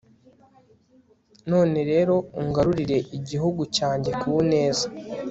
none 1.51 1.79
rero, 1.91 2.15
ungarurire 2.41 2.97
igihugu 3.17 3.61
cyanjye 3.75 4.11
ku 4.21 4.31
neza 4.51 4.85